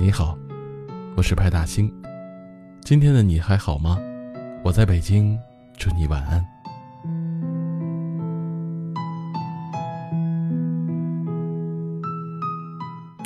[0.00, 0.38] 你好，
[1.16, 1.92] 我是派大星。
[2.82, 3.98] 今天的你还好吗？
[4.62, 5.36] 我在北京，
[5.76, 6.46] 祝你晚安。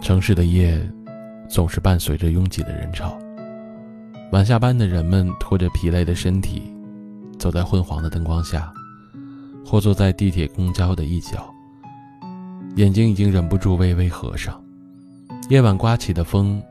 [0.00, 0.80] 城市的夜，
[1.48, 3.18] 总是伴随着拥挤的人潮。
[4.30, 6.72] 晚下班的人们拖着疲累的身体，
[7.36, 8.72] 走在昏黄的灯光下，
[9.66, 11.52] 或坐在地铁、公交的一角，
[12.76, 14.62] 眼睛已经忍不住微微合上。
[15.50, 16.62] 夜晚刮起的风，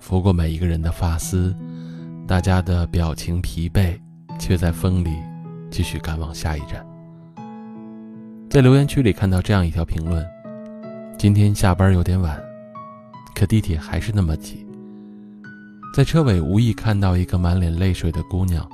[0.00, 1.54] 拂过每一个人的发丝，
[2.26, 3.96] 大家的表情疲惫，
[4.40, 5.16] 却在风里
[5.70, 6.84] 继续赶往下一站。
[8.50, 10.26] 在留言区里看到这样一条评论：
[11.16, 12.36] 今天下班有点晚，
[13.36, 14.66] 可地铁还是那么挤。
[15.96, 18.68] 在车尾无意看到一个满脸泪水的姑娘，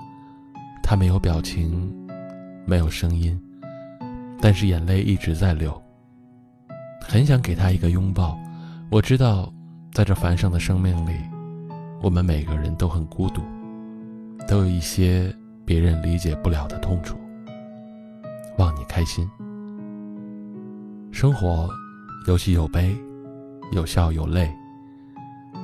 [0.83, 1.95] 她没有表情，
[2.65, 3.39] 没有声音，
[4.41, 5.71] 但是眼泪一直在流。
[7.03, 8.41] 很想给她一个拥抱。
[8.93, 9.53] 我知道，
[9.93, 11.13] 在这繁盛的生命里，
[12.03, 13.41] 我们每个人都很孤独，
[14.49, 15.33] 都有一些
[15.65, 17.17] 别人理解不了的痛楚。
[18.59, 19.31] 望你开心。
[21.13, 21.71] 生活
[22.27, 22.93] 有喜有悲，
[23.71, 24.51] 有笑有泪。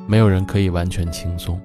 [0.07, 1.61] 没有人可以完全轻松，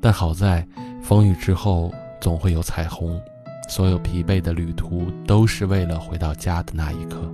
[0.00, 0.66] 但好在
[1.02, 3.20] 风雨之后总会有彩虹。
[3.68, 7.30] 所有疲惫的旅途都是为了回到家的那一刻。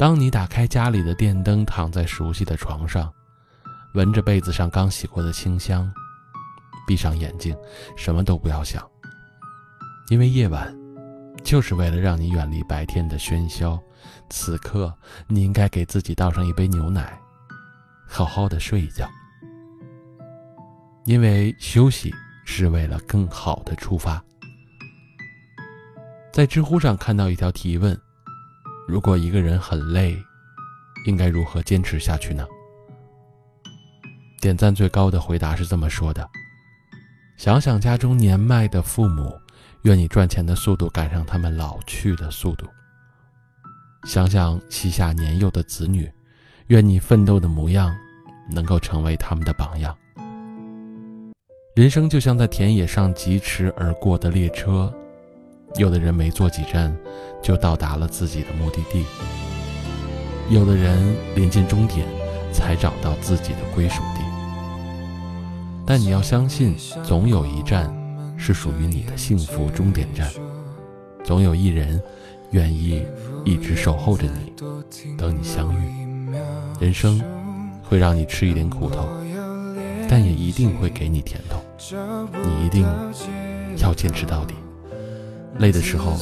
[0.00, 3.12] 当你打开家里的电灯，躺在熟悉的床上，
[3.92, 5.92] 闻着被子上刚洗过的清香，
[6.86, 7.54] 闭上眼睛，
[7.98, 8.82] 什么都不要想，
[10.08, 10.74] 因为夜晚
[11.44, 13.78] 就是为了让你远离白天的喧嚣。
[14.30, 14.90] 此刻，
[15.26, 17.20] 你应该给自己倒上一杯牛奶。
[18.08, 19.06] 好好的睡一觉，
[21.04, 22.10] 因为休息
[22.46, 24.24] 是为了更好的出发。
[26.32, 27.94] 在知乎上看到一条提问：
[28.90, 30.20] 如果一个人很累，
[31.06, 32.44] 应该如何坚持下去呢？
[34.40, 36.28] 点赞最高的回答是这么说的：
[37.36, 39.32] 想想家中年迈的父母，
[39.82, 42.66] 愿你赚钱的速度赶上他们老去的速度；
[44.08, 46.10] 想想膝下年幼的子女。
[46.66, 47.96] 愿你奋斗的模样，
[48.50, 49.96] 能够成为他们的榜样。
[51.76, 54.92] 人生就像在田野上疾驰而过的列车，
[55.76, 56.94] 有的人没坐几站，
[57.42, 59.04] 就到达了自己的目的地；
[60.48, 62.06] 有的人临近终点，
[62.52, 64.20] 才找到自己的归属地。
[65.86, 67.92] 但你要相信，总有一站
[68.36, 70.28] 是属于你的幸福终点站，
[71.24, 72.02] 总有一人
[72.50, 73.04] 愿意
[73.44, 74.52] 一直守候着你，
[75.16, 76.36] 等你相遇。
[76.80, 77.22] 人生
[77.82, 79.08] 会让你吃一点苦头，
[80.08, 81.60] 但也一定会给你甜头。
[82.32, 82.86] 你一定
[83.78, 84.54] 要坚持到底。
[85.58, 86.16] 累的时候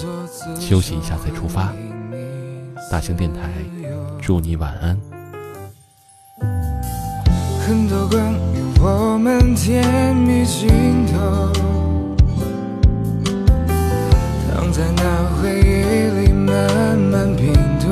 [0.58, 1.72] 休息一下再出发。
[2.90, 3.50] 大型电台，
[4.20, 4.98] 祝你晚安。
[7.66, 10.68] 很多关于我们甜蜜镜
[11.06, 11.52] 头，
[14.48, 15.02] 躺在那
[15.36, 17.88] 回忆里慢慢拼凑。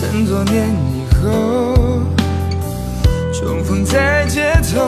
[0.00, 2.00] 很多年以后，
[3.32, 4.80] 重逢在街头，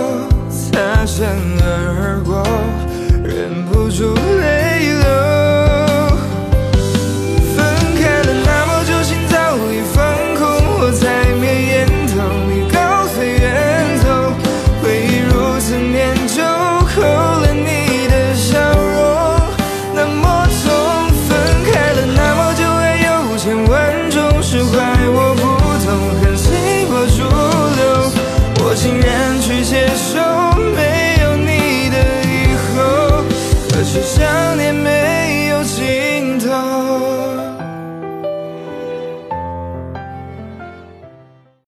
[0.48, 1.28] 擦身
[1.62, 2.44] 而过，